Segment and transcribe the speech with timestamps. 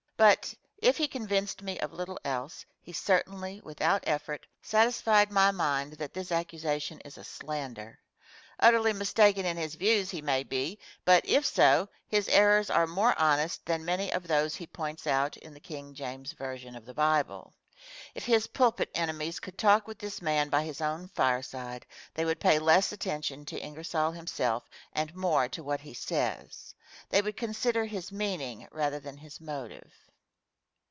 [0.21, 5.93] But, if he convinced me of little else, he certainly, without effort, satisfied my mind
[5.93, 7.97] that this accusation is a slander.
[8.59, 13.17] Utterly mistaken in his views he may be; but if so, his errors are more
[13.19, 16.93] honest than many of those he points out in the King James version of the
[16.93, 17.51] Bible.
[18.13, 21.83] If his pulpit enemies could talk with this man by his own fireside,
[22.13, 26.75] they would pay less attention to Ingersoll himself and more to what he says.
[27.09, 29.91] They would consider his meaning, rather than his motive.